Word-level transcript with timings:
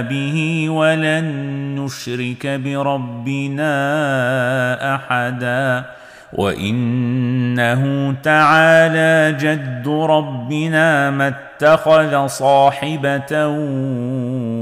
به 0.00 0.66
ولن 0.70 1.24
نشرك 1.78 2.46
بربنا 2.46 3.74
أحدا 4.94 5.84
وإنه 6.32 8.14
تعالى 8.22 9.36
جد 9.38 9.88
ربنا 9.88 11.10
ما 11.10 11.28
اتخذ 11.28 12.26
صاحبة 12.26 13.46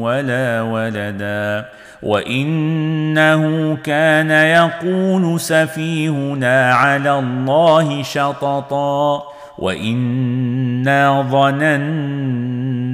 ولا 0.01 0.63
ولدا 0.63 1.65
وإنه 2.03 3.77
كان 3.77 4.31
يقول 4.31 5.41
سفيهنا 5.41 6.73
على 6.75 7.19
الله 7.19 8.03
شططا 8.03 9.23
وإنا 9.59 11.23
ظننا 11.23 11.77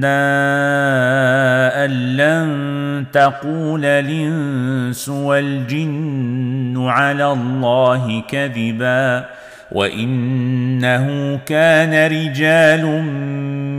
ان 0.04 1.90
لن 2.16 3.04
تقول 3.12 3.84
الإنس 3.84 5.08
والجن 5.08 6.74
على 6.88 7.32
الله 7.32 8.22
كذبا 8.28 9.24
وإنه 9.72 11.38
كان 11.46 12.12
رجال 12.12 12.86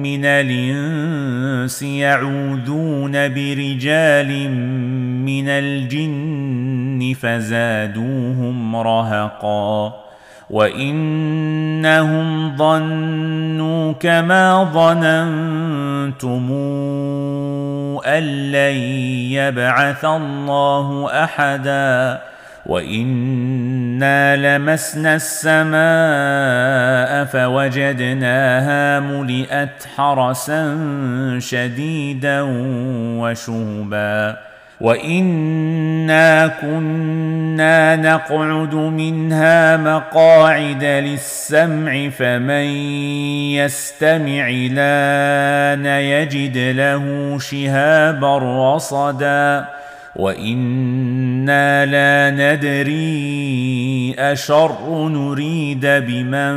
من 0.04 0.26
الإنس 0.26 1.82
يعوذون 1.82 3.12
برجال 3.12 4.50
من 5.26 5.50
الجن 5.50 7.14
فزادوهم 7.22 8.76
رهقا 8.76 10.03
وانهم 10.54 12.28
ظنوا 12.58 13.94
كما 13.94 14.64
ظننتم 14.74 16.52
ان 18.06 18.24
لن 18.52 18.76
يبعث 19.34 20.06
الله 20.06 21.10
احدا 21.24 22.22
وانا 22.66 24.36
لمسنا 24.36 25.16
السماء 25.16 25.74
فوجدناها 27.26 29.00
ملئت 29.00 29.88
حرسا 29.98 30.78
شديدا 31.40 32.42
وشهبا 33.20 34.53
وانا 34.84 36.48
كنا 36.48 37.96
نقعد 37.96 38.76
منها 38.76 39.78
مقاعد 39.78 40.84
للسمع 40.84 42.10
فمن 42.10 42.66
يستمع 43.56 44.50
لأن 44.50 45.86
يجد 45.86 46.58
له 46.58 47.38
شهابا 47.40 48.38
رصدا 48.76 49.66
وأنا 50.16 51.86
لا 51.86 52.30
ندري 52.36 54.16
اشر 54.20 55.08
نريد 55.08 55.86
بمن 55.86 56.54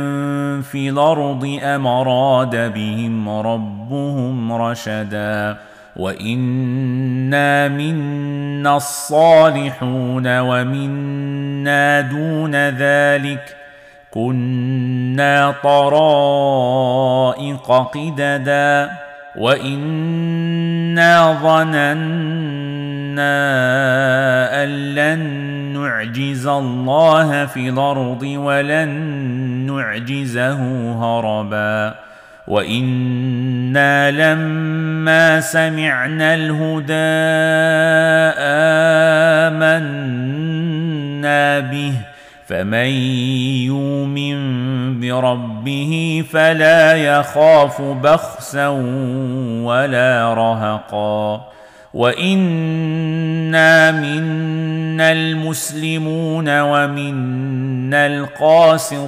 في 0.61 0.89
الأرض 0.89 1.59
ام 1.63 1.87
بهم 2.51 3.29
ربهم 3.29 4.53
رشدا 4.53 5.57
وانا 5.97 7.67
منا 7.67 8.77
الصالحون 8.77 10.39
ومنا 10.39 12.01
دون 12.01 12.55
ذلك 12.55 13.55
كنا 14.11 15.53
طرائق 15.63 16.91
قددا 17.71 18.89
وانا 19.37 21.33
ظننا 21.43 21.87
ان 24.63 24.95
لن 24.95 25.19
نعجز 25.73 26.47
الله 26.47 27.45
في 27.45 27.69
الأرض 27.69 28.23
ولن 28.23 28.89
نعجزه 29.67 30.61
هربا 30.93 32.06
وأنا 32.47 34.11
لما 34.11 35.39
سمعنا 35.39 36.33
الهدى 36.33 36.93
امنا 39.47 41.59
به 41.59 41.93
فمن 42.47 42.87
يؤمن 43.67 44.39
بربه 44.99 46.23
فلا 46.31 46.95
يخاف 46.95 47.81
بخسا 47.81 48.67
ولا 49.63 50.33
رهقا 50.33 51.47
وانا 51.93 53.91
منا 53.91 55.11
المسلمون 55.11 56.61
ومنا 56.61 58.07
القاسطون 58.07 59.07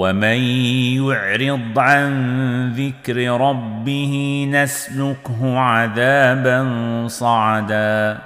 ومن 0.00 0.40
يعرض 0.96 1.78
عن 1.78 2.12
ذكر 2.72 3.40
ربه 3.40 4.46
نسلكه 4.52 5.58
عذابا 5.58 6.68
صعدا 7.08 8.18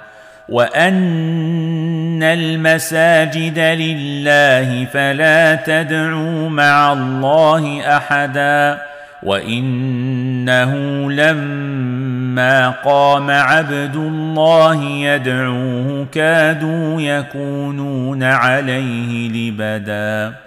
وان 0.49 2.23
المساجد 2.23 3.59
لله 3.59 4.85
فلا 4.85 5.55
تدعوا 5.55 6.49
مع 6.49 6.93
الله 6.93 7.97
احدا 7.97 8.81
وانه 9.23 10.73
لما 11.11 12.69
قام 12.69 13.31
عبد 13.31 13.95
الله 13.95 14.83
يدعوه 14.83 16.07
كادوا 16.11 17.01
يكونون 17.01 18.23
عليه 18.23 19.29
لبدا 19.29 20.45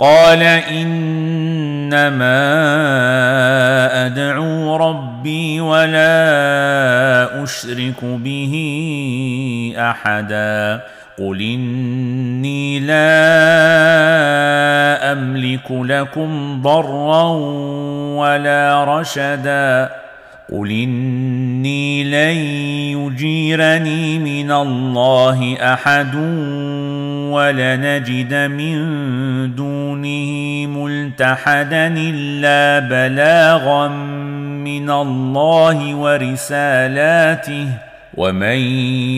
قال 0.00 0.42
إنما 0.42 1.96
أدعو 4.06 4.76
ربي 4.76 5.60
ولا 5.60 7.42
أشرك 7.42 8.04
به 8.04 8.54
أحدا. 9.78 10.80
قل 11.18 11.40
إني 11.40 12.80
لا 12.80 13.22
أملك 15.12 15.70
لكم 15.70 16.62
ضرا 16.62 17.30
ولا 18.14 18.84
رشدا. 18.84 19.90
قل 20.52 20.70
إني 20.70 22.04
لن 22.04 22.36
يجيرني 22.98 24.18
من 24.18 24.52
الله 24.52 25.56
أحد 25.60 26.14
ولنجد 27.32 28.34
من 28.34 28.74
دونه 29.54 30.66
ملتحدا 30.66 31.86
إلا 31.96 32.88
بلاغا 32.88 33.88
من 33.88 34.90
الله 34.90 35.94
ورسالاته 35.94 37.68
ومن 38.14 38.58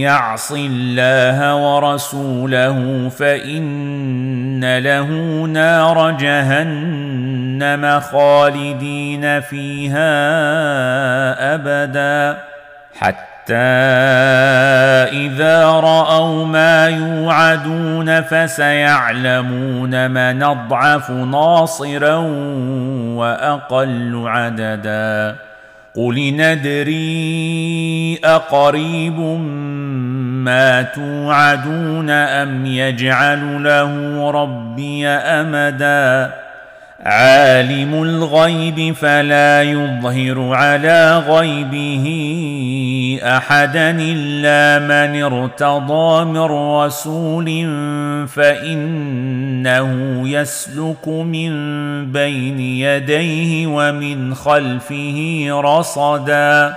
يعص 0.05 0.53
الله 0.53 1.57
ورسوله 1.57 3.09
فإن 3.09 4.79
له 4.79 5.09
نار 5.47 6.11
جهنم 6.11 8.01
خالدين 8.01 9.41
فيها 9.41 10.11
أبدا. 11.55 12.39
حتى 13.51 13.57
إذا 15.27 15.65
رأوا 15.65 16.47
ما 16.47 16.89
يوعدون 16.89 18.21
فسيعلمون 18.23 20.11
من 20.11 20.43
أضعف 20.43 21.11
ناصرا 21.11 22.17
وأقل 23.17 24.23
عددا. 24.27 25.37
قل 25.97 26.35
ندري 26.37 27.01
اقريب 28.25 29.19
ما 30.45 30.83
توعدون 30.83 32.11
ام 32.11 32.67
يجعل 32.67 33.65
له 33.65 34.31
ربي 34.31 35.09
امدا. 35.09 36.31
عالم 37.07 38.03
الغيب 38.03 38.95
فلا 38.95 39.63
يظهر 39.63 40.55
على 40.55 41.19
غيبه. 41.29 42.07
أحدا 43.19 43.91
إلا 43.91 44.87
من 44.87 45.23
ارتضى 45.23 46.25
من 46.25 46.41
رسول 46.41 47.47
فإنه 48.29 50.23
يسلك 50.29 51.09
من 51.09 51.53
بين 52.13 52.61
يديه 52.61 53.67
ومن 53.67 54.35
خلفه 54.35 55.47
رصدا 55.51 56.77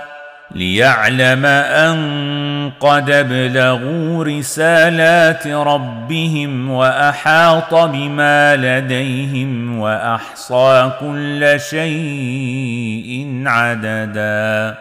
ليعلم 0.54 1.46
أن 1.46 2.70
قد 2.80 3.10
ابلغوا 3.10 4.24
رسالات 4.24 5.46
ربهم 5.46 6.70
وأحاط 6.70 7.74
بما 7.74 8.56
لديهم 8.56 9.78
وأحصى 9.78 10.90
كل 11.00 11.60
شيء 11.70 13.42
عددا. 13.46 14.76